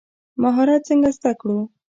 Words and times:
مهارت 0.41 0.81
څنګه 0.89 1.09
زده 1.17 1.31
کړو؟ 1.39 1.59